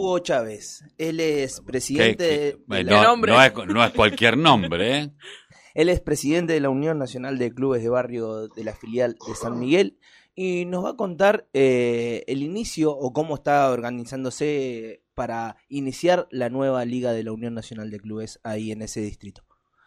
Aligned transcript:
Hugo 0.00 0.20
Chávez, 0.20 0.84
él 0.96 1.18
es 1.18 1.60
presidente 1.60 2.22
de, 2.22 2.84
no, 2.84 3.16
no, 3.16 3.42
es, 3.42 3.52
no, 3.66 3.84
es, 3.84 3.90
cualquier 3.90 4.38
nombre, 4.38 4.96
¿eh? 4.96 5.10
Él 5.74 5.88
es 5.88 6.00
presidente 6.00 6.52
de 6.52 6.60
la 6.60 6.70
Unión 6.70 7.00
Nacional 7.00 7.36
de 7.36 7.52
Clubes 7.52 7.82
de 7.82 7.88
Barrio 7.88 8.46
de 8.46 8.62
la 8.62 8.76
filial 8.76 9.16
de 9.26 9.34
San 9.34 9.58
Miguel 9.58 9.98
y 10.36 10.66
nos 10.66 10.84
va 10.84 10.90
a 10.90 10.96
contar 10.96 11.48
eh, 11.52 12.22
el 12.28 12.42
inicio 12.42 12.92
o 12.92 13.12
cómo 13.12 13.34
está 13.34 13.68
organizándose 13.72 15.02
para 15.14 15.56
iniciar 15.68 16.28
la 16.30 16.48
nueva 16.48 16.84
liga 16.84 17.10
de 17.10 17.24
la 17.24 17.32
Unión 17.32 17.54
Nacional 17.54 17.90
de 17.90 17.98
Clubes 17.98 18.38
ahí 18.44 18.70
en 18.70 18.82
ese 18.82 19.00
distrito. 19.00 19.42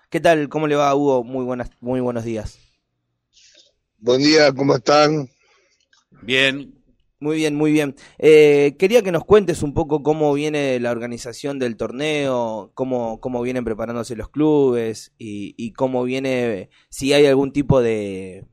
¿Qué 0.09 0.20
tal? 0.20 0.50
¿Cómo 0.50 0.68
le 0.68 0.75
va, 0.75 0.93
Hugo? 0.93 1.23
Muy, 1.23 1.46
buenas, 1.46 1.70
muy 1.80 2.02
buenos 2.02 2.25
días. 2.25 2.59
Buen 3.98 4.21
día, 4.21 4.52
¿cómo 4.52 4.75
están? 4.75 5.30
Bien, 6.21 6.80
muy 7.22 7.36
bien, 7.36 7.54
muy 7.56 7.72
bien. 7.72 7.96
Eh, 8.18 8.76
quería 8.80 9.04
que 9.04 9.12
nos 9.12 9.24
cuentes 9.24 9.62
un 9.62 9.76
poco 9.76 10.02
cómo 10.02 10.34
viene 10.34 10.80
la 10.80 10.90
organización 10.90 11.60
del 11.60 11.78
torneo, 11.78 12.71
cómo, 12.74 13.21
cómo 13.21 13.43
vienen 13.43 13.64
preparándose 13.64 14.16
los 14.16 14.29
clubes 14.29 15.14
y, 15.20 15.71
cómo 15.74 16.04
viene, 16.04 16.71
si 16.89 17.14
hay 17.14 17.28
algún 17.28 17.54
tipo 17.54 17.79
de, 17.79 18.48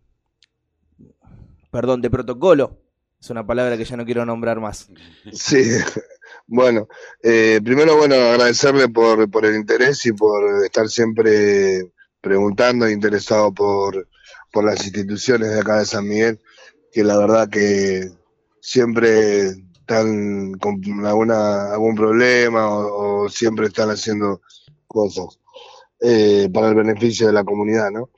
perdón, 1.71 2.03
de 2.03 2.11
protocolo. 2.11 2.79
Es 3.19 3.31
una 3.31 3.47
palabra 3.47 3.79
que 3.79 3.87
ya 3.87 3.97
no 3.97 4.05
quiero 4.05 4.27
nombrar 4.27 4.61
más. 4.61 4.91
Sí, 5.33 5.63
bueno, 6.47 6.89
eh, 7.23 7.61
primero, 7.65 7.97
bueno, 7.97 8.17
agradecerle 8.17 8.91
por, 8.91 9.31
por 9.31 9.47
el 9.47 9.57
interés 9.57 10.05
y 10.05 10.13
por 10.13 10.63
estar 10.63 10.91
siempre 10.91 11.91
preguntando 12.21 12.85
e 12.85 12.93
interesado 12.93 13.51
por, 13.53 14.09
por 14.53 14.65
las 14.65 14.85
instituciones 14.85 15.53
de 15.53 15.61
acá 15.61 15.79
de 15.79 15.87
San 15.87 16.07
Miguel, 16.07 16.39
que 16.93 17.03
la 17.03 17.17
verdad 17.17 17.49
que 17.49 18.18
siempre 18.61 19.49
están 19.49 20.53
con 20.55 20.83
alguna, 21.05 21.73
algún 21.73 21.95
problema 21.95 22.69
o, 22.69 23.29
siempre 23.29 23.67
están 23.67 23.91
haciendo 23.91 24.43
cosas 24.87 25.39
eh, 26.01 26.49
para 26.53 26.69
el 26.69 26.75
beneficio 26.75 27.27
de 27.27 27.33
la 27.33 27.45
comunidad, 27.45 27.91
¿no? 27.91 28.11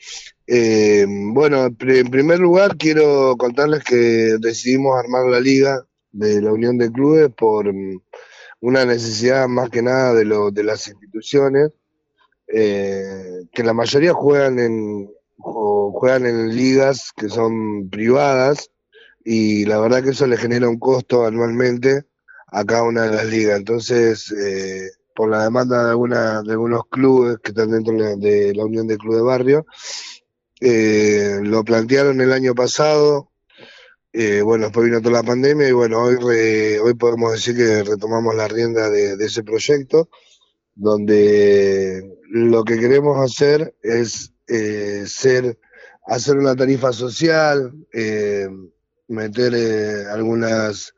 Eh, 0.47 1.07
bueno, 1.09 1.67
en 1.67 2.11
primer 2.11 2.41
lugar 2.41 2.77
quiero 2.77 3.37
contarles 3.37 3.85
que 3.85 4.37
decidimos 4.41 4.99
armar 4.99 5.27
la 5.27 5.41
liga 5.41 5.87
de 6.13 6.43
la 6.43 6.53
Unión 6.53 6.77
de 6.77 6.91
Clubes 6.91 7.31
por 7.37 7.73
mm, 7.73 8.01
una 8.61 8.85
necesidad 8.85 9.49
más 9.49 9.71
que 9.71 9.83
nada 9.83 10.13
de, 10.15 10.25
lo, 10.25 10.51
de 10.51 10.65
las 10.65 10.89
instituciones, 10.89 11.71
eh, 12.49 13.45
que 13.53 13.63
la 13.63 13.73
mayoría 13.73 14.13
juegan 14.13 14.59
en, 14.59 15.11
juegan 15.37 16.27
en 16.27 16.55
ligas 16.55 17.13
que 17.17 17.29
son 17.29 17.89
privadas, 17.89 18.71
y 19.25 19.65
la 19.67 19.79
verdad 19.79 20.03
que 20.03 20.11
eso 20.11 20.27
le 20.27 20.37
genera 20.37 20.69
un 20.69 20.79
costo 20.79 21.27
anualmente 21.27 22.05
a 22.49 22.65
cada 22.65 22.83
una 22.85 23.03
de 23.05 23.17
las 23.17 23.27
ligas. 23.27 23.59
Entonces, 23.59 24.33
eh, 24.33 24.91
por 25.15 25.31
la 25.31 25.45
demanda 25.45 25.85
de, 25.85 25.91
alguna, 25.91 26.43
de 26.43 26.53
algunos 26.53 26.87
clubes 26.89 27.39
que 27.43 27.51
están 27.51 27.71
dentro 27.71 27.95
de 28.17 28.55
la 28.55 28.65
Unión 28.65 28.87
de 28.87 28.99
Club 28.99 29.17
de 29.17 29.23
Barrio, 29.23 29.67
eh, 30.61 31.41
lo 31.43 31.65
plantearon 31.65 32.21
el 32.21 32.33
año 32.33 32.55
pasado. 32.55 33.31
Eh, 34.13 34.43
bueno, 34.43 34.65
después 34.65 34.87
vino 34.87 35.01
toda 35.01 35.23
la 35.23 35.23
pandemia 35.23 35.69
y 35.69 35.73
bueno, 35.73 36.03
hoy, 36.03 36.17
hoy 36.17 36.95
podemos 36.95 37.33
decir 37.33 37.57
que 37.57 37.85
retomamos 37.85 38.35
la 38.35 38.49
rienda 38.49 38.91
de, 38.91 39.15
ese 39.25 39.45
proyecto, 39.45 40.09
donde 40.75 42.19
lo 42.29 42.65
que 42.65 42.79
queremos 42.79 43.19
hacer 43.19 43.75
es 43.83 44.33
eh, 44.49 45.05
ser, 45.07 45.59
hacer 46.07 46.39
una 46.39 46.57
tarifa 46.57 46.93
social, 46.93 47.73
meter 49.11 49.55
eh, 49.55 50.07
algunas, 50.11 50.95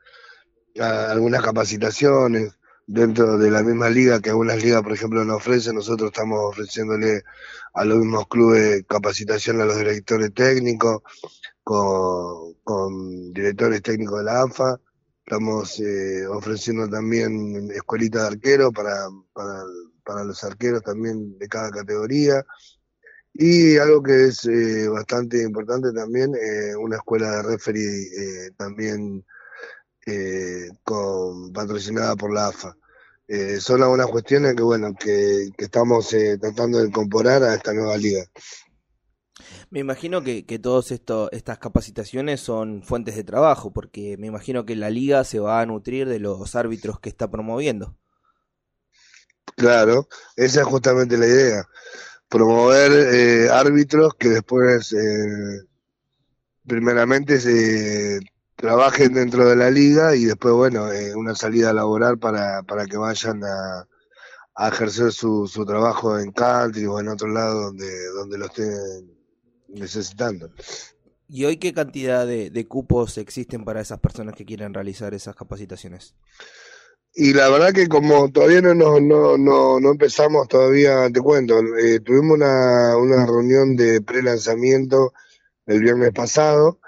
algunas 0.79 1.43
capacitaciones 1.43 2.53
dentro 2.87 3.39
de 3.39 3.51
la 3.51 3.63
misma 3.63 3.89
liga 3.89 4.21
que 4.21 4.31
algunas 4.31 4.63
ligas, 4.63 4.83
por 4.83 4.93
ejemplo, 4.93 5.25
nos 5.25 5.37
ofrecen. 5.37 5.75
Nosotros 5.75 6.11
estamos 6.13 6.41
ofreciéndole 6.45 7.23
a 7.75 7.85
los 7.85 7.99
mismos 7.99 8.29
clubes 8.29 8.85
capacitación 8.87 9.61
a 9.61 9.65
los 9.65 9.79
directores 9.79 10.33
técnicos, 10.35 11.03
con, 11.65 12.55
con 12.63 13.33
directores 13.33 13.83
técnicos 13.83 14.19
de 14.19 14.25
la 14.25 14.43
AFA. 14.43 14.79
Estamos 15.25 15.81
eh, 15.81 16.27
ofreciendo 16.27 16.89
también 16.89 17.71
escuelitas 17.73 18.23
de 18.23 18.29
arqueros 18.29 18.73
para, 18.73 19.09
para, 19.33 19.63
para 20.05 20.25
los 20.25 20.43
arqueros 20.45 20.83
también 20.83 21.39
de 21.39 21.49
cada 21.49 21.71
categoría. 21.71 22.45
Y 23.35 23.79
algo 23.79 24.03
que 24.03 24.27
es 24.27 24.45
eh, 24.45 24.89
bastante 24.89 25.43
importante 25.43 25.93
también, 25.93 26.35
eh, 26.35 26.77
una 26.77 26.97
escuela 26.97 27.31
de 27.37 27.43
referee 27.43 28.47
eh, 28.47 28.51
también 28.57 29.25
eh, 30.07 30.69
con, 30.83 31.53
patrocinada 31.53 32.17
por 32.17 32.33
la 32.33 32.49
AFA. 32.49 32.77
Eh, 33.29 33.61
son 33.61 33.83
algunas 33.83 34.09
cuestiones 34.09 34.55
que, 34.55 34.63
bueno, 34.63 34.95
que, 34.95 35.51
que 35.57 35.65
estamos 35.65 36.13
eh, 36.13 36.37
tratando 36.39 36.79
de 36.79 36.89
incorporar 36.89 37.43
a 37.43 37.55
esta 37.55 37.73
nueva 37.73 37.97
liga. 37.97 38.25
Me 39.71 39.81
imagino 39.81 40.23
que, 40.23 40.45
que 40.45 40.59
todas 40.59 40.91
estas 40.91 41.59
capacitaciones 41.59 42.41
son 42.41 42.83
fuentes 42.83 43.17
de 43.17 43.25
trabajo, 43.25 43.73
porque 43.73 44.17
me 44.19 44.27
imagino 44.27 44.67
que 44.67 44.77
la 44.77 44.91
liga 44.91 45.25
se 45.25 45.39
va 45.39 45.61
a 45.61 45.67
nutrir 45.67 46.09
de 46.09 46.19
los 46.19 46.55
árbitros 46.55 47.01
que 47.01 47.09
está 47.09 47.31
promoviendo. 47.31 47.97
Claro, 49.57 50.09
esa 50.37 50.61
es 50.61 50.67
justamente 50.67 51.17
la 51.17 51.27
idea 51.27 51.65
promover 52.33 52.93
eh, 53.15 53.51
árbitros 53.51 54.15
que 54.15 54.31
después, 54.31 54.95
eh, 54.95 55.61
primeramente, 56.67 57.39
se 57.39 58.21
trabajen 58.57 59.13
dentro 59.13 59.47
de 59.51 59.55
la 59.55 59.71
liga 59.71 60.17
y 60.17 60.25
después, 60.25 60.55
bueno, 60.55 60.91
eh, 60.91 61.15
una 61.15 61.35
salida 61.35 61.75
laboral 61.75 62.19
para, 62.19 62.63
para 62.63 62.87
que 62.87 62.97
vayan 62.97 63.45
a, 63.45 63.87
a 64.55 64.69
ejercer 64.69 65.13
su, 65.13 65.47
su 65.47 65.67
trabajo 65.67 66.19
en 66.19 66.33
country 66.33 66.87
o 66.87 67.01
en 67.01 67.09
otro 67.09 67.29
lado 67.29 67.65
donde, 67.65 68.07
donde 68.15 68.39
lo 68.39 68.47
estén 68.47 69.15
necesitando. 69.69 70.51
¿Y 71.29 71.45
hoy 71.45 71.59
qué 71.59 71.75
cantidad 71.75 72.27
de, 72.27 72.49
de 72.49 72.67
cupos 72.67 73.19
existen 73.19 73.63
para 73.67 73.83
esas 73.83 74.01
personas 74.01 74.35
que 74.35 74.47
quieren 74.47 74.73
realizar 74.73 75.13
esas 75.13 75.37
capacitaciones? 75.37 76.15
Y 77.15 77.35
la 77.35 77.49
verdad 77.51 77.73
que 77.73 77.89
como 77.89 78.31
todavía 78.31 78.63
no, 78.63 78.75
no, 78.75 78.99
no, 79.01 79.81
no, 79.81 79.91
empezamos 79.91 80.49
todavía, 80.49 81.11
te 81.11 81.21
cuento, 81.21 81.61
eh, 81.79 82.01
tuvimos 82.01 82.37
una, 82.37 82.97
una 82.97 83.27
reunión 83.27 83.77
de 83.77 84.01
pre-lanzamiento 84.01 85.13
el 85.67 85.81
viernes 85.81 86.13
pasado 86.13 86.79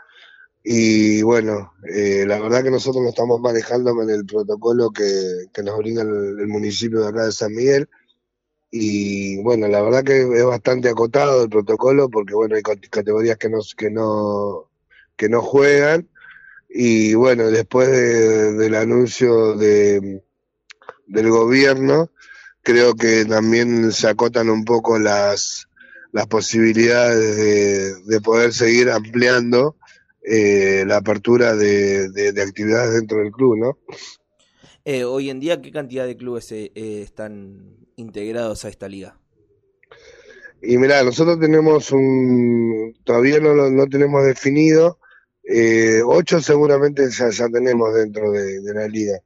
y 0.67 1.23
bueno, 1.23 1.75
eh, 1.93 2.25
la 2.27 2.41
verdad 2.41 2.63
que 2.63 2.71
nosotros 2.71 3.03
nos 3.03 3.13
estamos 3.13 3.39
manejando 3.39 4.03
en 4.03 4.09
el 4.09 4.25
protocolo 4.25 4.91
que, 4.91 5.47
que 5.53 5.63
nos 5.63 5.77
brinda 5.77 6.03
el, 6.03 6.41
el, 6.41 6.47
municipio 6.49 7.01
de 7.03 7.09
acá 7.09 7.27
de 7.27 7.33
San 7.33 7.53
Miguel. 7.53 7.87
Y 8.71 9.43
bueno, 9.43 9.69
la 9.69 9.83
verdad 9.83 10.03
que 10.05 10.23
es 10.23 10.45
bastante 10.45 10.89
acotado 10.89 11.43
el 11.45 11.51
protocolo 11.51 12.09
porque 12.09 12.35
bueno, 12.35 12.57
hay 12.57 12.63
categorías 12.63 13.37
que 13.37 13.51
no, 13.51 13.59
que 13.77 13.91
no, 13.91 14.71
que 15.17 15.29
no 15.29 15.43
juegan 15.43 16.09
y 16.77 17.15
bueno, 17.15 17.53
después 17.53 17.89
de, 17.89 18.53
del 18.55 18.75
anuncio 18.75 19.55
de, 19.55 20.21
del 21.07 21.31
gobierno, 21.31 22.11
creo 22.63 22.97
que 22.97 23.25
también 23.25 23.93
se 23.93 24.09
acotan 24.09 24.51
un 24.51 24.65
poco 24.65 24.99
las, 24.99 25.69
las 26.11 26.27
posibilidades 26.27 27.37
de, 27.37 27.95
de 28.03 28.21
poder 28.21 28.53
seguir 28.53 28.91
ampliando 28.91 29.77
eh, 30.25 30.83
la 30.85 30.97
apertura 30.97 31.55
de, 31.55 32.09
de, 32.09 32.33
de, 32.33 32.43
actividades 32.43 32.95
dentro 32.95 33.19
del 33.19 33.31
club, 33.31 33.57
¿no? 33.57 33.79
Eh, 34.85 35.05
hoy 35.05 35.31
en 35.31 35.39
día, 35.39 35.63
¿qué 35.63 35.71
cantidad 35.71 36.07
de 36.07 36.17
clubes 36.17 36.51
eh, 36.51 36.73
están 36.75 37.87
integrados 37.95 38.65
a 38.65 38.69
esta 38.69 38.89
liga? 38.89 39.17
Y 40.61 40.77
mira, 40.79 41.05
nosotros 41.05 41.39
tenemos 41.39 41.93
un, 41.93 42.97
todavía 43.05 43.39
no 43.39 43.55
lo 43.55 43.71
no 43.71 43.87
tenemos 43.87 44.25
definido, 44.25 44.99
eh, 45.47 46.01
ocho 46.05 46.41
seguramente 46.41 47.09
ya, 47.11 47.49
tenemos 47.49 47.95
dentro 47.95 48.33
de, 48.33 48.61
la 48.75 48.89
liga. 48.89 49.21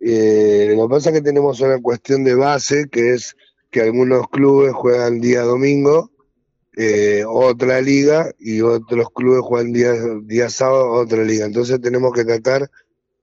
Eh, 0.00 0.74
lo 0.76 0.88
que 0.88 0.94
pasa 0.94 1.10
es 1.10 1.16
que 1.16 1.22
tenemos 1.22 1.60
una 1.60 1.80
cuestión 1.80 2.24
de 2.24 2.34
base, 2.34 2.88
que 2.88 3.14
es 3.14 3.36
que 3.70 3.80
algunos 3.80 4.28
clubes 4.28 4.72
juegan 4.72 5.20
día 5.20 5.42
domingo, 5.42 6.10
eh, 6.76 7.24
otra 7.26 7.80
liga, 7.80 8.32
y 8.38 8.60
otros 8.60 9.08
clubes 9.12 9.40
juegan 9.42 9.72
día, 9.72 9.94
día 10.22 10.48
sábado, 10.48 10.92
otra 10.92 11.24
liga. 11.24 11.44
Entonces 11.44 11.80
tenemos 11.80 12.12
que 12.12 12.24
tratar 12.24 12.70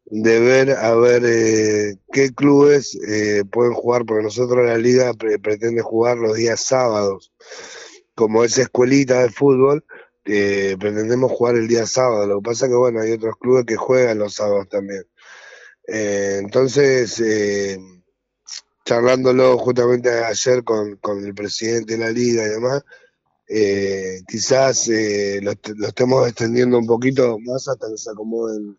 de 0.06 0.39
ver 0.39 0.71
a 0.71 0.94
ver 0.95 1.24
eh, 1.25 1.98
qué 2.12 2.31
clubes 2.31 2.98
eh, 3.07 3.44
pueden 3.51 3.74
jugar, 3.74 4.06
porque 4.06 4.24
nosotros 4.24 4.65
la 4.65 4.77
liga 4.77 5.13
pre 5.13 5.39
pretende 5.39 5.81
jugar 5.81 6.18
los 6.18 6.36
días 6.36 6.62
sábados, 6.62 7.31
como 8.13 8.44
es 8.44 8.57
escuelita 8.57 9.24
de 9.24 9.30
fútbol, 9.30 9.83
eh, 10.25 10.75
pretendemos 10.80 11.31
jugar 11.31 11.56
el 11.56 11.68
día 11.68 11.86
sábado. 11.86 12.25
Lo 12.27 12.42
que 12.42 12.50
pasa 12.50 12.68
que, 12.68 12.74
bueno, 12.74 13.01
hay 13.01 13.12
otros 13.12 13.36
clubes 13.39 13.66
que 13.66 13.75
juegan 13.75 14.19
los 14.19 14.36
sábados 14.36 14.68
también. 14.69 15.04
Eh, 15.88 16.39
entonces, 16.42 17.19
eh, 17.19 17.80
charlándolo 18.83 19.57
justamente 19.57 20.10
ayer 20.10 20.63
con, 20.63 20.98
con, 20.98 21.24
el 21.25 21.33
presidente 21.36 21.94
de 21.98 22.00
la 22.06 22.12
liga 22.12 22.44
y 22.45 22.50
demás, 22.50 22.83
eh, 23.48 24.22
quizás 24.27 24.88
lo, 24.88 25.54
lo, 25.75 25.88
estemos 25.88 26.28
extendiendo 26.28 26.80
un 26.80 26.88
poquito 26.88 27.38
más 27.39 27.68
hasta 27.68 27.88
que 27.89 27.98
se 27.98 28.12
acomoden, 28.12 28.78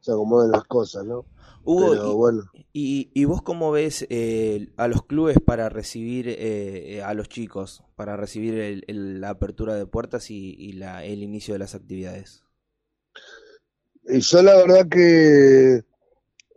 se 0.00 0.12
acomoden 0.12 0.50
las 0.52 0.64
cosas, 0.64 1.04
¿no? 1.04 1.24
Hugo, 1.64 1.94
Pero 1.94 2.04
y, 2.12 2.16
bueno, 2.16 2.42
y- 2.72 3.10
y 3.14 3.24
vos 3.26 3.42
cómo 3.42 3.70
ves 3.72 4.06
eh, 4.10 4.68
a 4.76 4.88
los 4.88 5.02
clubes 5.04 5.38
para 5.40 5.68
recibir 5.68 6.26
eh, 6.28 7.02
a 7.04 7.14
los 7.14 7.28
chicos, 7.28 7.82
para 7.96 8.16
recibir 8.16 8.54
el- 8.58 8.84
el- 8.88 9.20
la 9.20 9.30
apertura 9.30 9.74
de 9.74 9.86
puertas 9.86 10.30
y, 10.30 10.54
y 10.58 10.72
la- 10.72 11.04
el 11.04 11.22
inicio 11.22 11.54
de 11.54 11.58
las 11.60 11.74
actividades? 11.74 12.44
y 14.04 14.20
yo 14.20 14.42
la 14.42 14.56
verdad 14.56 14.88
que 14.88 15.82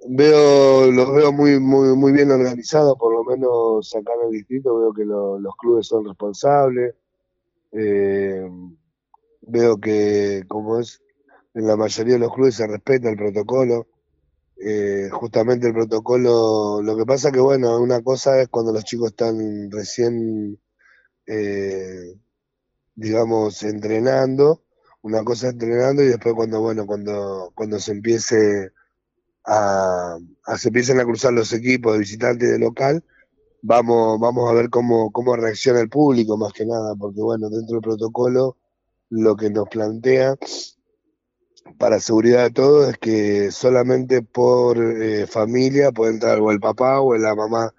veo, 0.07 0.91
los 0.91 1.13
veo 1.13 1.31
muy, 1.31 1.59
muy, 1.59 1.95
muy 1.95 2.11
bien 2.11 2.31
organizados, 2.31 2.97
por 2.97 3.13
lo 3.13 3.23
menos 3.23 3.93
acá 3.95 4.13
en 4.21 4.27
el 4.27 4.31
distrito 4.33 4.77
veo 4.77 4.93
que 4.93 5.05
lo- 5.05 5.39
los 5.39 5.55
clubes 5.57 5.87
son 5.87 6.05
responsables, 6.05 6.95
eh, 7.73 8.49
veo 9.41 9.77
que 9.77 10.43
como 10.47 10.79
es 10.79 11.01
en 11.53 11.67
la 11.67 11.75
mayoría 11.75 12.13
de 12.13 12.19
los 12.19 12.33
clubes 12.33 12.55
se 12.55 12.67
respeta 12.67 13.09
el 13.09 13.17
protocolo, 13.17 13.87
eh, 14.57 15.09
justamente 15.11 15.67
el 15.67 15.73
protocolo, 15.73 16.81
lo 16.81 16.97
que 16.97 17.05
pasa 17.05 17.31
que 17.31 17.39
bueno, 17.39 17.79
una 17.79 18.01
cosa 18.01 18.41
es 18.41 18.47
cuando 18.49 18.71
los 18.71 18.83
chicos 18.85 19.09
están 19.11 19.69
recién, 19.71 20.59
eh, 21.27 22.15
digamos, 22.95 23.63
entrenando, 23.63 24.63
una 25.01 25.23
cosa 25.23 25.47
es 25.47 25.53
entrenando 25.53 26.01
y 26.03 26.07
después 26.07 26.33
cuando, 26.35 26.61
bueno, 26.61 26.85
cuando, 26.85 27.51
cuando 27.55 27.79
se 27.79 27.91
empiece 27.91 28.71
a, 29.45 30.17
se 30.57 30.69
empiecen 30.69 30.99
a 30.99 31.05
cruzar 31.05 31.33
los 31.33 31.51
equipos 31.53 31.93
de 31.93 31.99
visitante 31.99 32.47
de 32.47 32.59
local, 32.59 33.03
vamos, 33.61 34.19
vamos 34.19 34.49
a 34.49 34.53
ver 34.53 34.69
cómo, 34.69 35.11
cómo 35.11 35.35
reacciona 35.35 35.81
el 35.81 35.89
público 35.89 36.37
más 36.37 36.53
que 36.53 36.65
nada, 36.65 36.95
porque 36.95 37.21
bueno, 37.21 37.49
dentro 37.49 37.75
del 37.75 37.81
protocolo 37.81 38.57
lo 39.09 39.35
que 39.35 39.49
nos 39.49 39.67
plantea 39.69 40.37
para 41.77 41.99
seguridad 41.99 42.43
de 42.45 42.51
todos 42.51 42.89
es 42.91 42.97
que 42.97 43.51
solamente 43.51 44.21
por 44.21 44.77
eh, 44.79 45.27
familia 45.27 45.91
puede 45.91 46.13
entrar 46.13 46.39
o 46.39 46.51
el 46.51 46.59
papá 46.59 47.01
o 47.01 47.15
la 47.17 47.35
mamá 47.35 47.73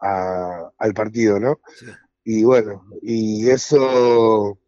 a- 0.00 0.70
al 0.78 0.94
partido, 0.94 1.40
¿no? 1.40 1.60
Sí, 1.78 1.86
Y 2.24 2.44
bueno, 2.44 2.84
y 3.02 3.50
eso 3.50 4.58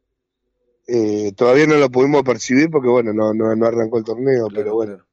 eh, 0.87 1.33
todavía 1.37 1.67
no 1.67 1.77
lo 1.77 1.91
pudimos 1.91 2.23
percibir 2.23 2.71
porque 2.71 2.89
bueno, 2.89 3.13
no, 3.13 3.33
no, 3.35 3.55
no 3.55 3.67
arrancó 3.67 3.99
el 3.99 4.05
torneo, 4.05 4.49
pero 4.53 4.75
bueno, 4.75 4.95
claro. 4.97 5.09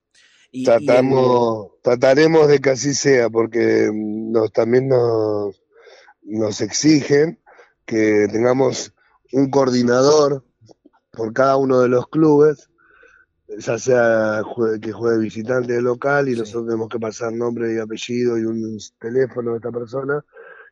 Y, 0.52 0.62
y 0.62 0.64
el- 0.64 0.66
tratamos, 0.66 1.72
trataremos 1.84 2.48
de 2.48 2.60
que 2.60 2.70
así 2.72 2.94
sea 2.94 3.30
porque 3.30 3.90
nos, 3.94 4.52
también 4.52 4.88
nos, 4.88 5.62
nos 6.24 6.62
exigen 6.62 7.40
que 7.86 8.28
tengamos 8.32 8.94
un 9.34 9.50
coordinador 9.50 10.46
por 11.12 11.34
cada 11.34 11.58
uno 11.58 11.82
de 11.82 11.90
los 11.90 12.08
clubes, 12.08 12.69
ya 13.58 13.78
sea 13.78 14.42
que 14.82 14.92
juegue 14.92 15.20
visitante 15.20 15.74
de 15.74 15.82
local 15.82 16.30
y 16.30 16.36
Sí. 16.36 16.38
nosotros 16.38 16.66
tenemos 16.68 16.90
que 16.90 17.00
pasar 17.00 17.34
nombre 17.34 17.74
y 17.74 17.80
apellido 17.80 18.38
y 18.38 18.46
un 18.46 18.78
teléfono 19.00 19.52
de 19.52 19.58
esta 19.58 19.72
persona 19.72 20.24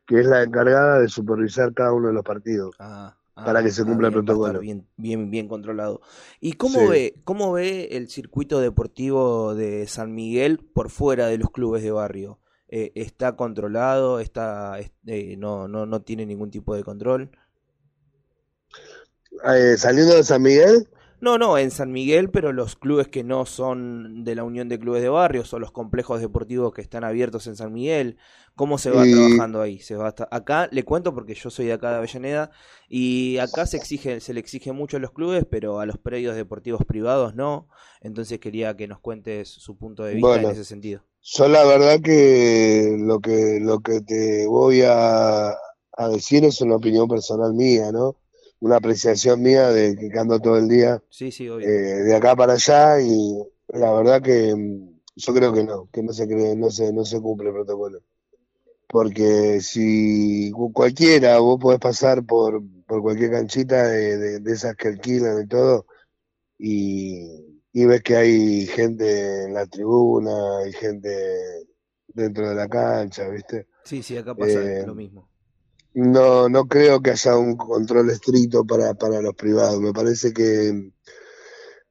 que 0.08 0.22
es 0.22 0.28
la 0.28 0.44
encargada 0.44 1.00
de 1.00 1.10
supervisar 1.10 1.74
cada 1.74 1.94
uno 1.94 2.10
de 2.10 2.14
los 2.16 2.24
partidos. 2.26 2.76
Ah, 2.80 3.18
para 3.44 3.62
ah, 3.62 3.64
que 3.64 3.72
se 3.72 3.86
ah, 3.86 3.86
cumpla 3.86 4.08
el 4.10 4.14
bien, 4.14 4.26
protocolo. 4.26 4.60
bien, 4.60 4.88
bien, 4.98 5.32
bien 5.32 5.48
controlado. 5.48 6.02
¿Y 6.40 6.54
cómo 6.54 6.88
Sí. 6.88 6.88
ve, 6.88 7.22
cómo 7.24 7.52
ve 7.54 7.90
el 7.98 8.10
circuito 8.10 8.60
deportivo 8.60 9.56
de 9.56 9.88
San 9.88 10.14
Miguel 10.14 10.60
por 10.60 10.90
fuera 10.90 11.28
de 11.28 11.38
los 11.38 11.50
clubes 11.52 11.82
de 11.84 11.92
barrio? 11.92 12.40
Eh, 12.70 12.92
¿está 12.96 13.36
controlado? 13.36 14.20
¿Está, 14.20 14.80
es- 14.80 14.92
eh, 15.08 15.36
no, 15.38 15.68
no, 15.68 15.86
no 15.86 16.02
tiene 16.04 16.26
ningún 16.26 16.52
tipo 16.52 16.76
de 16.76 16.84
control? 16.84 17.32
Eh, 19.44 19.76
saliendo 19.78 20.16
de 20.16 20.24
San 20.24 20.42
Miguel, 20.42 20.88
No, 21.20 21.40
no, 21.40 21.58
en 21.58 21.72
San 21.72 21.92
Miguel, 21.92 22.30
pero 22.30 22.54
los 22.54 22.76
clubes 22.76 23.08
que 23.08 23.24
no 23.24 23.48
son 23.48 24.24
de 24.24 24.36
la 24.36 24.44
Unión 24.44 24.70
de 24.70 24.78
Clubes 24.78 25.02
de 25.02 25.10
Barrios 25.10 25.52
o 25.54 25.60
los 25.60 25.72
complejos 25.72 26.22
deportivos 26.22 26.74
que 26.74 26.82
están 26.82 27.04
abiertos 27.04 27.48
en 27.48 27.56
San 27.56 27.74
Miguel, 27.74 28.18
¿cómo 28.56 28.78
se 28.78 28.92
va 28.92 29.04
trabajando 29.04 29.60
ahí? 29.62 29.80
Se 29.80 29.96
va 29.96 30.10
hasta... 30.10 30.28
Acá 30.30 30.70
le 30.72 30.84
cuento 30.84 31.16
porque 31.16 31.34
yo 31.34 31.50
soy 31.50 31.66
de 31.66 31.74
acá 31.74 31.90
de 31.90 31.98
Avellaneda 31.98 32.52
y 32.88 33.38
acá 33.40 33.66
se 33.66 33.78
exige, 33.78 34.20
se 34.20 34.34
le 34.36 34.40
exige 34.40 34.74
mucho 34.74 34.98
a 34.98 35.00
los 35.00 35.12
clubes, 35.12 35.46
pero 35.50 35.80
a 35.80 35.88
los 35.88 35.98
predios 35.98 36.36
deportivos 36.36 36.82
privados 36.86 37.34
no. 37.36 37.68
Entonces 38.02 38.40
quería 38.40 38.78
que 38.78 38.88
nos 38.88 39.00
cuentes 39.00 39.50
su 39.50 39.76
punto 39.76 40.04
de 40.04 40.14
vista 40.16 40.28
Bueno. 40.28 40.50
en 40.50 40.54
ese 40.54 40.66
sentido. 40.66 41.02
yo 41.22 41.48
la 41.48 41.64
verdad 41.66 42.00
que 42.02 42.96
lo 43.00 43.20
que, 43.20 43.60
lo 43.62 43.80
que 43.80 44.02
te 44.02 44.46
voy 44.48 44.82
a, 44.84 45.50
a 45.50 46.10
decir 46.10 46.46
es 46.46 46.62
una 46.62 46.76
opinión 46.76 47.08
personal 47.08 47.54
mía, 47.54 47.92
¿no? 47.92 48.16
Una 48.60 48.78
apreciación 48.78 49.42
mía 49.42 49.70
de 49.70 49.96
que 49.96 50.18
ando 50.20 50.40
todo 50.40 50.58
el 50.58 50.68
día 50.68 51.02
Sí, 51.10 51.32
sí, 51.32 51.48
obvio. 51.50 51.68
eh, 51.68 51.72
de 52.04 52.16
acá 52.16 52.36
para 52.36 52.54
allá 52.54 53.00
y 53.02 53.44
la 53.70 53.92
verdad 53.94 54.22
que 54.22 54.56
mm, 54.56 55.00
yo 55.16 55.34
creo 55.34 55.54
que 55.54 55.64
no, 55.64 55.90
que 55.92 56.02
no 56.04 56.14
se 56.14 56.28
cree, 56.28 56.56
no 56.56 56.70
se, 56.72 56.92
no 56.94 57.06
se 57.06 57.20
cumple 57.22 57.50
el 57.50 57.54
protocolo. 57.56 58.02
Porque 58.88 59.60
si 59.62 60.52
cu- 60.52 60.72
cualquiera, 60.72 61.40
vos 61.40 61.60
podés 61.60 61.80
pasar 61.80 62.24
por, 62.26 62.62
por 62.86 63.02
cualquier 63.02 63.32
canchita 63.32 63.88
de, 63.88 64.18
de- 64.18 64.40
de 64.40 64.54
esas 64.54 64.76
que 64.76 64.88
alquilan 64.90 65.42
y 65.44 65.48
todo, 65.48 65.86
y, 66.58 67.62
y 67.74 67.86
ves 67.86 68.02
que 68.02 68.16
hay 68.16 68.66
gente 68.68 69.44
en 69.46 69.54
la 69.54 69.66
tribuna, 69.68 70.60
hay 70.64 70.74
gente 70.74 71.10
dentro 72.08 72.50
de 72.50 72.56
la 72.56 72.68
cancha, 72.68 73.28
¿viste? 73.30 73.68
Sí, 73.84 74.02
sí, 74.04 74.18
acá 74.18 74.34
pasa 74.36 74.62
eh, 74.64 74.84
lo 74.86 74.96
mismo. 74.96 75.30
No, 75.96 76.48
no 76.48 76.66
creo 76.68 77.02
que 77.02 77.12
haya 77.12 77.36
un 77.38 77.58
control 77.58 78.10
estricto 78.10 78.66
para, 78.66 78.94
para 78.94 79.22
los 79.22 79.36
privados. 79.36 79.82
Me 79.82 79.92
parece 79.92 80.32
que, 80.34 80.92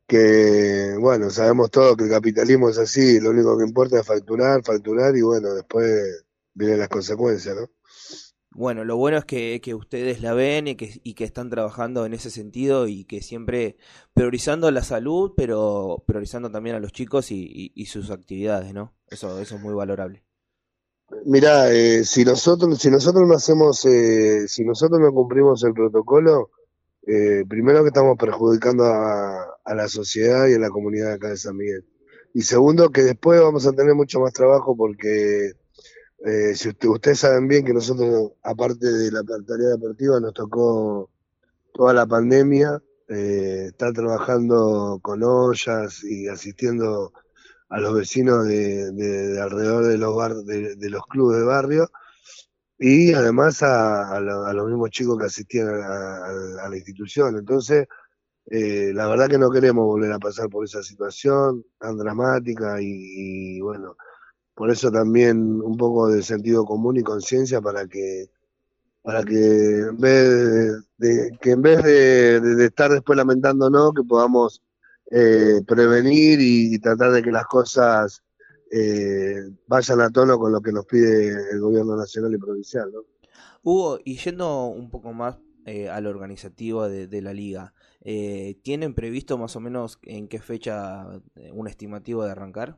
que, 0.06 0.94
bueno, 1.00 1.30
sabemos 1.30 1.70
todos 1.70 1.96
que 1.96 2.04
el 2.04 2.10
capitalismo 2.10 2.68
es 2.68 2.78
así, 2.78 3.20
lo 3.20 3.30
único 3.30 3.58
que 3.58 3.64
importa 3.64 4.00
es 4.00 4.06
facturar, 4.06 4.62
facturar 4.64 5.16
y 5.16 5.22
bueno, 5.22 5.54
después 5.54 6.24
vienen 6.54 6.78
las 6.78 6.88
consecuencias, 6.88 7.56
¿no? 7.56 7.68
Bueno, 8.50 8.84
lo 8.84 8.96
bueno 8.96 9.18
es 9.18 9.24
que, 9.26 9.60
que 9.62 9.74
ustedes 9.74 10.22
la 10.22 10.32
ven 10.32 10.66
y 10.68 10.76
que, 10.76 11.00
y 11.04 11.14
que 11.14 11.24
están 11.24 11.50
trabajando 11.50 12.06
en 12.06 12.14
ese 12.14 12.30
sentido 12.30 12.88
y 12.88 13.04
que 13.04 13.20
siempre 13.20 13.76
priorizando 14.14 14.70
la 14.70 14.82
salud, 14.82 15.32
pero 15.36 16.02
priorizando 16.06 16.50
también 16.50 16.76
a 16.76 16.80
los 16.80 16.92
chicos 16.92 17.30
y, 17.30 17.36
y- 17.44 17.72
y 17.74 17.86
sus 17.86 18.10
actividades, 18.10 18.72
¿no? 18.72 18.94
Eso, 19.08 19.38
eso 19.40 19.56
es 19.56 19.60
muy 19.60 19.74
valorable. 19.74 20.24
Mirá, 21.24 21.72
eh, 21.72 22.04
si 22.04 22.24
nosotros, 22.24 22.78
si 22.78 22.90
nosotros 22.90 23.28
no 23.28 23.34
hacemos, 23.34 23.84
eh, 23.84 24.46
si 24.48 24.64
nosotros 24.64 25.00
no 25.00 25.12
cumplimos 25.12 25.62
el 25.64 25.72
protocolo, 25.72 26.50
eh, 27.06 27.44
primero 27.48 27.82
que 27.82 27.88
estamos 27.88 28.16
perjudicando 28.18 28.84
a, 28.84 29.44
a 29.64 29.74
la 29.74 29.88
sociedad 29.88 30.46
y 30.48 30.54
a 30.54 30.58
la 30.58 30.70
comunidad 30.70 31.12
acá 31.12 31.28
de 31.30 31.36
San 31.36 31.56
Miguel. 31.56 31.84
Y 32.34 32.42
segundo, 32.42 32.90
que 32.90 33.02
después 33.04 33.40
vamos 33.40 33.66
a 33.66 33.72
tener 33.72 33.94
mucho 33.94 34.20
más 34.20 34.32
trabajo 34.32 34.76
porque 34.76 35.52
eh, 36.26 36.54
si 36.54 36.68
usted- 36.70 36.88
ustedes 36.88 37.20
saben 37.20 37.48
bien 37.48 37.64
que 37.64 37.74
nosotros, 37.74 38.32
aparte 38.42 38.86
de 38.86 39.10
la 39.12 39.22
tarea 39.24 39.68
deportiva, 39.70 40.20
nos 40.20 40.34
tocó 40.34 41.10
toda 41.74 41.92
la 41.94 42.06
pandemia, 42.06 42.82
eh, 43.08 43.66
estar 43.68 43.92
trabajando 43.92 44.98
con 45.02 45.22
ollas 45.22 46.02
y 46.04 46.28
asistiendo 46.28 47.12
a 47.70 47.80
los 47.80 47.94
vecinos 47.94 48.46
de, 48.46 48.92
de- 48.92 49.28
de 49.34 49.40
alrededor 49.40 49.86
de 49.86 49.98
los, 49.98 50.14
bar- 50.16 50.36
de, 50.36 50.76
de 50.76 50.90
los 50.90 51.04
clubes 51.06 51.38
de 51.40 51.44
barrio 51.44 51.88
y 52.78 53.12
además 53.12 53.62
a, 53.62 54.10
a 54.16 54.20
lo- 54.20 54.44
a 54.44 54.52
los 54.52 54.66
mismos 54.68 54.90
chicos 54.90 55.18
que 55.18 55.26
asistían 55.26 55.68
a, 55.68 56.68
la 56.68 56.76
institución. 56.76 57.36
Entonces, 57.38 57.86
eh, 58.50 58.92
la 58.94 59.08
verdad 59.08 59.28
que 59.28 59.38
no 59.38 59.50
queremos 59.50 59.84
volver 59.86 60.12
a 60.12 60.18
pasar 60.20 60.48
por 60.50 60.64
esa 60.66 60.82
situación 60.82 61.64
tan 61.78 61.98
dramática 61.98 62.78
y, 62.82 63.60
bueno, 63.60 63.96
por 64.54 64.70
eso 64.70 64.90
también 64.92 65.38
un 65.62 65.76
poco 65.78 66.08
de 66.08 66.22
sentido 66.22 66.64
común 66.64 66.96
y 66.98 67.02
conciencia 67.04 67.60
para 67.62 67.86
que 67.88 68.26
para 69.02 69.22
que 69.24 69.34
en 69.90 69.96
vez 69.98 70.28
de, 70.98 71.08
de- 71.30 71.38
que 71.40 71.50
en 71.52 71.62
vez 71.62 71.82
de- 71.82 72.40
de 72.40 72.66
estar 72.66 72.90
después 72.90 73.16
lamentándonos 73.16 73.92
que 73.94 74.02
podamos 74.02 74.62
eh, 75.10 75.60
prevenir 75.66 76.40
y, 76.40 76.74
y 76.74 76.78
tratar 76.78 77.12
de 77.12 77.22
que 77.22 77.30
las 77.30 77.46
cosas 77.46 78.22
eh, 78.70 79.42
vayan 79.66 80.00
a 80.00 80.10
tono 80.10 80.38
con 80.38 80.52
lo 80.52 80.60
que 80.60 80.72
nos 80.72 80.86
pide 80.86 81.28
el 81.52 81.60
gobierno 81.60 81.96
nacional 81.96 82.34
y 82.34 82.38
provincial, 82.38 82.90
¿no? 82.92 83.00
Hugo, 83.62 83.98
y 84.04 84.16
yendo 84.16 84.66
un 84.66 84.90
poco 84.90 85.12
más 85.12 85.38
eh, 85.64 85.88
a 85.88 86.00
lo 86.00 86.10
organizativo 86.10 86.88
de, 86.88 87.08
de 87.08 87.22
la 87.22 87.32
liga, 87.32 87.74
eh, 88.00 88.58
¿tienen 88.62 88.94
previsto 88.94 89.38
más 89.38 89.56
o 89.56 89.60
menos 89.60 89.98
en 90.02 90.28
qué 90.28 90.40
fecha 90.40 91.06
eh, 91.34 91.50
un 91.52 91.66
estimativo 91.66 92.24
de 92.24 92.30
arrancar? 92.30 92.76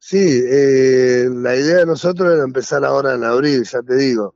Sí, 0.00 0.42
la 0.48 1.56
idea 1.56 1.78
de 1.78 1.86
nosotros 1.86 2.32
era 2.32 2.44
empezar 2.44 2.84
ahora 2.84 3.14
en 3.14 3.24
abril, 3.24 3.64
ya 3.64 3.82
te 3.82 3.96
digo. 3.96 4.34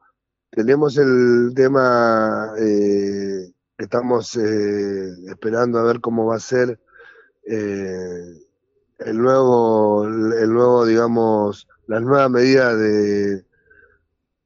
Tenemos 0.50 0.96
el 0.98 1.52
tema 1.54 2.52
eh, 2.58 3.50
que 3.82 3.86
estamos 3.86 4.36
eh, 4.36 5.08
esperando 5.26 5.80
a 5.80 5.82
ver 5.82 6.00
cómo 6.00 6.26
va 6.26 6.36
a 6.36 6.40
ser 6.40 6.78
eh, 7.44 8.40
el 9.00 9.18
nuevo, 9.18 10.04
el 10.04 10.52
nuevo, 10.52 10.86
digamos, 10.86 11.66
las 11.88 12.00
nuevas 12.00 12.30
medidas 12.30 12.78
de, 12.78 13.44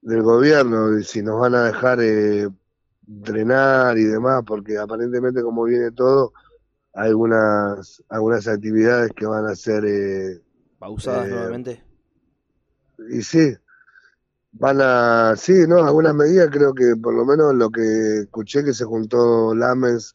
del 0.00 0.22
gobierno, 0.22 0.96
y 0.98 1.04
si 1.04 1.22
nos 1.22 1.38
van 1.38 1.54
a 1.54 1.64
dejar 1.64 1.98
eh, 2.00 2.48
entrenar 3.06 3.98
y 3.98 4.04
demás, 4.04 4.42
porque 4.46 4.78
aparentemente 4.78 5.42
como 5.42 5.64
viene 5.64 5.90
todo, 5.90 6.32
hay 6.94 7.10
algunas, 7.10 8.02
algunas 8.08 8.48
actividades 8.48 9.12
que 9.14 9.26
van 9.26 9.44
a 9.44 9.54
ser 9.54 9.84
eh, 9.84 10.40
pausadas 10.78 11.26
Eh, 11.26 11.30
nuevamente. 11.30 11.84
Y 13.10 13.20
sí, 13.20 13.54
van 14.58 14.80
a, 14.80 15.34
sí, 15.36 15.66
no, 15.68 15.84
algunas 15.84 16.14
medidas 16.14 16.48
creo 16.50 16.72
que 16.74 16.96
por 16.96 17.14
lo 17.14 17.24
menos 17.24 17.54
lo 17.54 17.70
que 17.70 18.20
escuché 18.20 18.64
que 18.64 18.72
se 18.74 18.84
juntó 18.84 19.54
Lamens, 19.54 20.14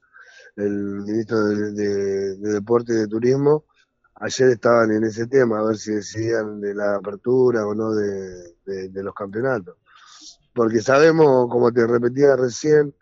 el 0.57 0.71
ministro 1.03 1.45
de, 1.45 1.71
de- 1.73 2.37
de 2.37 2.53
Deporte 2.53 2.93
y 2.93 2.97
de 2.97 3.07
Turismo, 3.07 3.65
ayer 4.15 4.49
estaban 4.49 4.91
en 4.91 5.03
ese 5.05 5.27
tema, 5.27 5.59
a 5.59 5.63
ver 5.65 5.77
si 5.77 5.93
decidían 5.93 6.61
de 6.61 6.75
la 6.75 6.95
apertura 6.97 7.67
o 7.67 7.75
no 7.75 7.93
de, 7.93 8.55
los 9.03 9.13
campeonatos. 9.15 9.77
Porque 10.53 10.81
sabemos, 10.81 11.49
como 11.49 11.71
te 11.73 11.87
repetía 11.87 12.35
recién, 12.37 12.95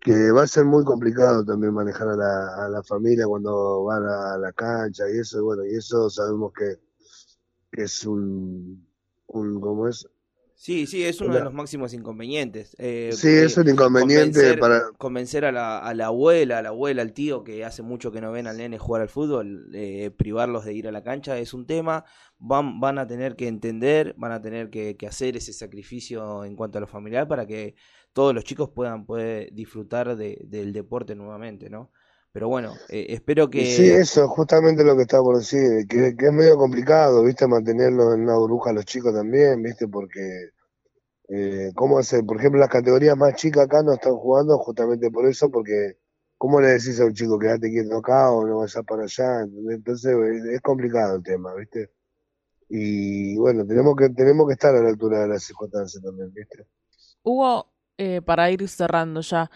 que 0.00 0.32
va 0.32 0.44
a 0.44 0.46
ser 0.48 0.64
muy 0.66 0.84
complicado 0.84 1.44
también 1.44 1.74
manejar 1.74 2.08
a 2.10 2.16
la, 2.16 2.66
a 2.66 2.68
la 2.70 2.82
familia 2.84 3.26
cuando 3.26 3.84
van 3.84 4.04
a 4.06 4.38
la 4.38 4.52
cancha 4.52 5.04
y 5.10 5.18
eso, 5.20 5.38
y 5.40 5.42
bueno, 5.42 5.64
y 5.66 5.76
eso 5.76 6.10
sabemos 6.10 6.52
que, 6.54 6.76
que 7.72 7.82
es 7.84 8.04
un, 8.06 8.86
un, 9.28 9.60
¿cómo 9.60 9.88
es? 9.88 10.06
Sí, 10.58 10.86
sí, 10.86 11.04
es 11.04 11.20
uno 11.20 11.34
de 11.34 11.42
los 11.42 11.52
máximos 11.52 11.92
inconvenientes. 11.92 12.74
Eh, 12.78 13.10
Sí, 13.12 13.28
eh, 13.28 13.44
es 13.44 13.56
un 13.58 13.68
inconveniente 13.68 14.56
convencer, 14.56 14.58
para... 14.58 14.90
convencer 14.96 15.44
a 15.44 15.52
la, 15.52 15.78
a 15.78 15.92
la 15.92 16.06
abuela, 16.06 16.58
a 16.58 16.62
la 16.62 16.70
abuela, 16.70 17.02
al 17.02 17.12
tío 17.12 17.44
que 17.44 17.62
hace 17.62 17.82
mucho 17.82 18.10
que 18.10 18.22
no 18.22 18.32
ven 18.32 18.46
al 18.46 18.56
nene 18.56 18.78
jugar 18.78 19.02
al 19.02 19.10
fútbol, 19.10 19.68
eh, 19.74 20.10
privarlos 20.16 20.64
de 20.64 20.72
ir 20.72 20.88
a 20.88 20.92
la 20.92 21.02
cancha 21.04 21.38
es 21.38 21.52
un 21.52 21.66
tema. 21.66 22.04
Van, 22.38 22.80
van 22.80 22.98
a 22.98 23.06
tener 23.06 23.36
que 23.36 23.48
entender, 23.48 24.14
van 24.16 24.32
a 24.32 24.40
tener 24.40 24.70
que, 24.70 24.96
que 24.96 25.06
hacer 25.06 25.36
ese 25.36 25.52
sacrificio 25.52 26.42
en 26.44 26.56
cuanto 26.56 26.78
a 26.78 26.80
lo 26.80 26.86
familiar 26.86 27.28
para 27.28 27.46
que 27.46 27.74
todos 28.14 28.34
los 28.34 28.42
chicos 28.44 28.70
puedan 28.70 29.04
poder 29.04 29.52
disfrutar 29.52 30.16
de- 30.16 30.40
del 30.46 30.72
deporte 30.72 31.14
nuevamente, 31.14 31.68
¿no? 31.68 31.92
Pero 32.36 32.50
bueno, 32.50 32.74
eh, 32.90 33.06
espero 33.08 33.48
que... 33.48 33.62
Y 33.62 33.64
sí, 33.64 33.88
eso, 33.88 34.28
justamente 34.28 34.84
lo 34.84 34.94
que 34.94 35.04
estaba 35.04 35.22
por 35.24 35.38
decir, 35.38 35.86
que, 35.88 36.14
que 36.14 36.26
es 36.26 36.32
medio 36.34 36.58
complicado, 36.58 37.24
¿viste? 37.24 37.46
Mantenerlos 37.46 38.14
en 38.14 38.24
una 38.24 38.36
burbuja 38.36 38.68
a 38.68 38.72
los 38.74 38.84
chicos 38.84 39.14
también, 39.14 39.62
¿viste? 39.62 39.88
Porque, 39.88 40.50
eh, 41.30 41.72
¿cómo 41.74 41.98
hacer? 41.98 42.26
Por 42.26 42.36
ejemplo, 42.36 42.60
las 42.60 42.68
categorías 42.68 43.16
más 43.16 43.36
chicas 43.36 43.64
acá 43.64 43.82
no 43.82 43.94
están 43.94 44.16
jugando 44.16 44.58
justamente 44.58 45.10
por 45.10 45.26
eso, 45.26 45.50
porque 45.50 45.96
¿cómo 46.36 46.60
le 46.60 46.66
decís 46.66 47.00
a 47.00 47.06
un 47.06 47.14
chico 47.14 47.38
quédate 47.38 47.70
quieto 47.70 47.96
acá 47.96 48.30
o 48.30 48.46
no 48.46 48.58
vayas 48.58 48.84
para 48.86 49.04
allá? 49.04 49.40
Entonces, 49.70 50.14
eh, 50.14 50.56
es 50.56 50.60
complicado 50.60 51.16
el 51.16 51.22
tema, 51.22 51.54
¿viste? 51.54 51.90
Y 52.68 53.38
bueno, 53.38 53.66
tenemos 53.66 53.96
que, 53.96 54.10
tenemos 54.10 54.46
que 54.46 54.52
estar 54.52 54.74
a 54.74 54.82
la 54.82 54.90
altura 54.90 55.20
de 55.20 55.28
las 55.28 55.42
circunstancias 55.42 56.04
también, 56.04 56.30
¿viste? 56.34 56.66
Hugo, 57.22 57.72
eh, 57.96 58.20
para 58.20 58.50
ir 58.50 58.68
cerrando 58.68 59.22
ya, 59.22 59.50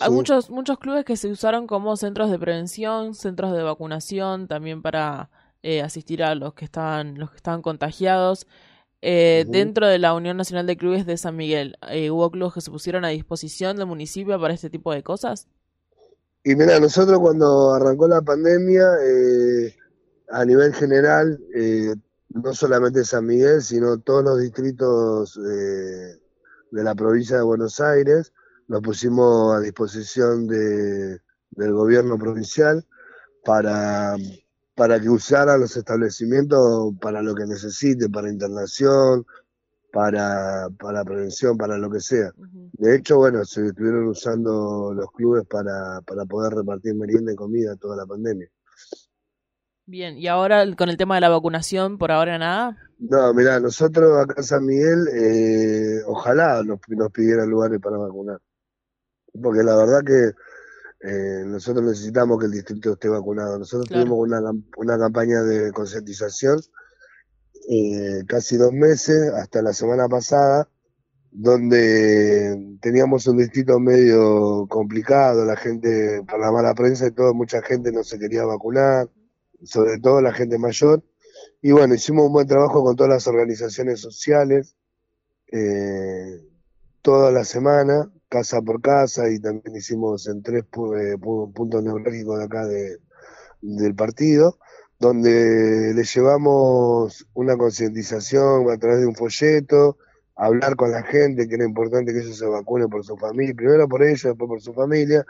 hay 0.00 0.10
muchos, 0.10 0.50
muchos 0.50 0.78
clubes 0.78 1.04
que 1.04 1.16
se 1.16 1.28
usaron 1.28 1.66
como 1.66 1.96
centros 1.96 2.30
de 2.30 2.38
prevención, 2.38 3.14
centros 3.14 3.52
de 3.52 3.62
vacunación, 3.62 4.48
también 4.48 4.82
para 4.82 5.30
eh, 5.62 5.80
asistir 5.80 6.22
a 6.22 6.34
los 6.34 6.54
que 6.54 6.64
estaban, 6.64 7.18
los 7.18 7.30
que 7.30 7.36
estaban 7.36 7.62
contagiados. 7.62 8.46
Eh. 9.00 9.44
Dentro 9.48 9.86
de 9.86 9.98
la 9.98 10.14
Unión 10.14 10.36
Nacional 10.36 10.66
de 10.66 10.76
Clubes 10.76 11.06
de 11.06 11.16
San 11.16 11.36
Miguel, 11.36 11.76
eh, 11.88 12.10
¿hubo 12.10 12.30
clubes 12.30 12.54
que 12.54 12.60
se 12.60 12.70
pusieron 12.70 13.04
a 13.04 13.08
disposición 13.08 13.76
del 13.76 13.86
municipio 13.86 14.40
para 14.40 14.54
este 14.54 14.70
tipo 14.70 14.92
de 14.92 15.02
cosas? 15.02 15.46
Y 16.42 16.56
mira, 16.56 16.80
nosotros 16.80 17.18
cuando 17.20 17.74
arrancó 17.74 18.08
la 18.08 18.22
pandemia, 18.22 18.84
a 20.30 20.44
nivel 20.44 20.72
general, 20.74 21.40
no 22.28 22.54
solamente 22.54 23.04
San 23.04 23.26
Miguel, 23.26 23.62
sino 23.62 23.98
todos 23.98 24.22
los 24.22 24.40
distritos 24.40 25.34
de 25.34 26.84
la 26.84 26.94
provincia 26.94 27.36
de 27.36 27.42
Buenos 27.42 27.80
Aires, 27.80 28.32
nos 28.68 28.82
pusimos 28.82 29.56
a 29.56 29.60
disposición 29.60 30.46
de, 30.46 31.20
del 31.50 31.72
gobierno 31.72 32.18
provincial 32.18 32.84
para, 33.44 34.16
para 34.74 35.00
que 35.00 35.08
usaran 35.08 35.60
los 35.60 35.76
establecimientos 35.76 36.94
para 37.00 37.22
lo 37.22 37.34
que 37.34 37.46
necesite, 37.46 38.08
para 38.08 38.30
internación, 38.30 39.24
para, 39.92 40.68
para 40.78 41.04
prevención, 41.04 41.56
para 41.56 41.78
lo 41.78 41.90
que 41.90 42.00
sea. 42.00 42.30
De 42.72 42.96
hecho, 42.96 43.16
bueno, 43.16 43.44
se 43.44 43.66
estuvieron 43.66 44.08
usando 44.08 44.92
los 44.94 45.10
clubes 45.12 45.46
para, 45.46 46.02
para 46.02 46.24
poder 46.26 46.54
repartir 46.54 46.94
merienda 46.94 47.32
y 47.32 47.36
comida 47.36 47.76
toda 47.76 47.96
la 47.96 48.04
pandemia. 48.06 48.48
Bien, 49.86 50.18
y 50.18 50.26
ahora 50.26 50.64
con 50.74 50.88
el 50.88 50.96
tema 50.96 51.14
de 51.14 51.20
la 51.20 51.28
vacunación, 51.28 51.96
por 51.96 52.10
ahora 52.10 52.36
nada. 52.38 52.76
No, 52.98 53.32
mirá, 53.32 53.60
nosotros 53.60 54.18
acá 54.18 54.34
en 54.38 54.42
San 54.42 54.66
Miguel, 54.66 55.06
eh, 55.14 56.02
ojalá 56.06 56.62
nos, 56.64 56.80
nos 56.88 57.12
pidieran 57.12 57.48
lugares 57.48 57.80
para 57.80 57.96
vacunar. 57.96 58.40
Porque 59.42 59.62
la 59.62 59.76
verdad 59.76 60.02
que 60.04 60.32
eh, 61.08 61.44
nosotros 61.46 61.84
necesitamos 61.84 62.38
que 62.38 62.46
el 62.46 62.52
distrito 62.52 62.92
esté 62.94 63.08
vacunado. 63.08 63.58
Nosotros 63.58 63.88
Claro. 63.88 64.04
tuvimos 64.04 64.26
una, 64.26 64.40
una 64.76 64.98
campaña 64.98 65.42
de 65.42 65.72
concientización 65.72 66.60
eh, 67.68 68.22
casi 68.28 68.56
dos 68.56 68.72
meses, 68.72 69.32
hasta 69.34 69.60
la 69.62 69.72
semana 69.72 70.08
pasada, 70.08 70.68
donde 71.32 72.78
teníamos 72.80 73.26
un 73.26 73.38
distrito 73.38 73.78
medio 73.80 74.66
complicado, 74.68 75.44
la 75.44 75.56
gente, 75.56 76.22
por 76.28 76.40
la 76.40 76.52
mala 76.52 76.74
prensa 76.74 77.06
y 77.08 77.10
todo, 77.10 77.34
mucha 77.34 77.60
gente 77.62 77.92
no 77.92 78.04
se 78.04 78.18
quería 78.18 78.44
vacunar, 78.44 79.10
sobre 79.64 79.98
todo 79.98 80.20
la 80.22 80.32
gente 80.32 80.58
mayor. 80.58 81.02
Y 81.60 81.72
bueno, 81.72 81.94
hicimos 81.94 82.26
un 82.26 82.32
buen 82.32 82.46
trabajo 82.46 82.82
con 82.84 82.94
todas 82.96 83.10
las 83.12 83.26
organizaciones 83.26 84.00
sociales, 84.00 84.76
eh, 85.52 86.40
toda 87.02 87.32
la 87.32 87.44
semana, 87.44 88.10
casa 88.28 88.60
por 88.62 88.80
casa, 88.82 89.30
y 89.30 89.38
también 89.40 89.76
hicimos 89.76 90.26
en 90.28 90.42
tres 90.42 90.62
eh, 90.64 91.16
pu- 91.18 91.52
puntos 91.52 91.82
neurálgicos 91.82 92.38
de 92.38 92.44
acá 92.44 92.66
de, 92.66 92.98
del 93.62 93.94
partido, 93.94 94.58
donde 94.98 95.92
le 95.94 96.04
llevamos 96.04 97.26
una 97.34 97.56
concientización 97.56 98.70
a 98.70 98.78
través 98.78 99.00
de 99.00 99.06
un 99.06 99.14
folleto, 99.14 99.98
hablar 100.36 100.76
con 100.76 100.90
la 100.92 101.02
gente, 101.02 101.48
que 101.48 101.54
era 101.54 101.64
importante 101.64 102.12
que 102.12 102.20
ellos 102.20 102.38
se 102.38 102.46
vacunen 102.46 102.88
por 102.88 103.04
su 103.04 103.16
familia, 103.16 103.54
primero 103.54 103.88
por 103.88 104.02
ellos, 104.02 104.22
después 104.22 104.48
por 104.48 104.60
su 104.60 104.72
familia, 104.74 105.24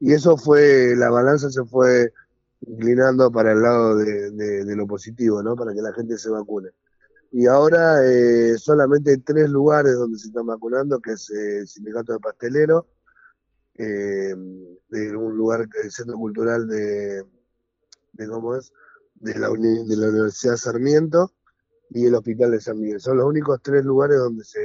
y 0.00 0.12
eso 0.12 0.36
fue, 0.36 0.94
la 0.96 1.10
balanza 1.10 1.50
se 1.50 1.64
fue 1.64 2.12
inclinando 2.66 3.30
para 3.32 3.52
el 3.52 3.62
lado 3.62 3.96
de- 3.96 4.30
de 4.64 4.76
lo 4.76 4.86
positivo, 4.86 5.42
¿no? 5.42 5.56
Para 5.56 5.74
que 5.74 5.82
la 5.82 5.92
gente 5.92 6.16
se 6.18 6.30
vacune. 6.30 6.70
Y 7.32 7.46
ahora 7.46 8.04
eh, 8.06 8.58
solamente 8.58 9.10
hay 9.12 9.18
tres 9.18 9.48
lugares 9.48 9.94
donde 9.96 10.18
se 10.18 10.28
están 10.28 10.46
vacunando, 10.46 11.00
que 11.00 11.12
es 11.12 11.30
eh, 11.30 11.58
el 11.60 11.68
Sindicato 11.68 12.12
de 12.12 12.18
Pastelero, 12.20 12.86
eh, 13.76 14.34
de 14.88 15.16
un 15.16 15.36
lugar, 15.36 15.68
el 15.82 15.90
Centro 15.92 16.16
Cultural 16.16 16.66
de, 16.68 17.24
de 18.14 18.28
¿cómo 18.28 18.56
es? 18.56 18.72
De 19.16 19.38
la, 19.38 19.50
uni- 19.50 19.86
de 19.88 19.96
la 19.96 20.08
Universidad 20.10 20.56
Sarmiento 20.56 21.32
y 21.90 22.06
el 22.06 22.14
Hospital 22.16 22.52
de 22.52 22.60
San 22.60 22.80
Miguel. 22.80 23.00
Son 23.00 23.18
los 23.18 23.26
únicos 23.26 23.60
tres 23.62 23.84
lugares 23.84 24.18
donde 24.18 24.44
se 24.44 24.60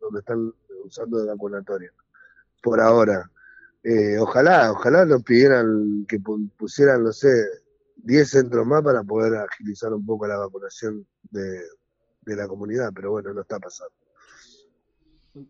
donde 0.00 0.20
están 0.20 0.52
usando 0.84 1.18
de 1.18 1.28
vacunatorio. 1.28 1.92
Por 2.62 2.80
ahora. 2.80 3.30
Eh, 3.84 4.18
ojalá, 4.18 4.72
ojalá 4.72 5.04
nos 5.06 5.22
pidieran 5.24 6.06
que 6.08 6.20
pu- 6.20 6.50
pusieran, 6.58 7.04
no 7.04 7.12
sé, 7.12 7.28
10 7.96 8.30
centros 8.30 8.66
más 8.66 8.82
para 8.82 9.02
poder 9.04 9.36
agilizar 9.36 9.92
un 9.94 10.04
poco 10.06 10.26
la 10.26 10.38
vacunación 10.38 11.06
de, 11.30 11.62
de 12.28 12.36
la 12.36 12.48
comunidad, 12.48 12.90
pero 12.94 13.10
bueno, 13.12 13.32
no 13.34 13.42
está 13.42 13.58
pasando. 13.60 13.94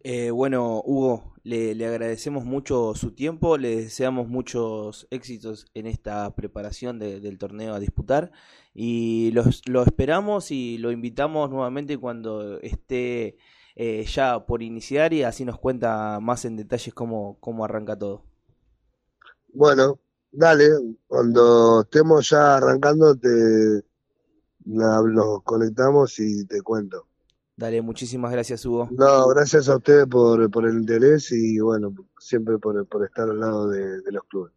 Eh, 0.04 0.30
bueno, 0.30 0.82
Hugo, 0.84 1.34
le, 1.44 1.74
le 1.74 1.86
agradecemos 1.86 2.44
mucho 2.44 2.94
su 2.94 3.12
tiempo, 3.12 3.56
le 3.56 3.76
deseamos 3.84 4.28
muchos 4.28 5.06
éxitos 5.10 5.66
en 5.74 5.86
esta 5.86 6.34
preparación 6.34 6.98
de- 6.98 7.20
del 7.20 7.38
torneo 7.38 7.74
a 7.74 7.80
disputar 7.80 8.30
y 8.74 9.30
los- 9.32 9.66
lo 9.68 9.82
esperamos 9.84 10.50
y 10.50 10.78
lo 10.78 10.90
invitamos 10.92 11.48
nuevamente 11.50 11.96
cuando 11.98 12.60
esté 12.60 13.38
eh, 13.76 14.04
ya 14.06 14.44
por 14.46 14.62
iniciar 14.62 15.12
y 15.14 15.22
así 15.22 15.44
nos 15.44 15.58
cuenta 15.58 16.18
más 16.20 16.44
en 16.44 16.56
detalles 16.56 16.92
cómo, 16.94 17.38
cómo 17.40 17.64
arranca 17.64 17.96
todo. 17.96 18.24
Bueno, 19.52 19.98
dale, 20.30 20.68
cuando 21.06 21.82
estemos 21.82 22.28
ya 22.30 22.56
arrancando, 22.56 23.16
te 23.16 23.84
la- 24.68 25.02
nos 25.02 25.42
conectamos 25.42 26.18
y 26.18 26.44
te 26.46 26.62
cuento. 26.62 27.06
Dale, 27.56 27.82
muchísimas 27.82 28.30
gracias, 28.30 28.64
Hugo. 28.64 28.88
No, 28.92 29.26
gracias 29.28 29.68
a 29.68 29.76
ustedes 29.76 30.06
por, 30.06 30.48
por 30.48 30.64
el 30.64 30.76
interés 30.78 31.32
y 31.32 31.58
bueno, 31.58 31.92
siempre 32.18 32.56
por, 32.58 32.86
por 32.86 33.04
estar 33.04 33.28
al 33.28 33.40
lado 33.40 33.68
de, 33.68 34.00
de 34.00 34.12
los 34.12 34.22
clubes. 34.24 34.52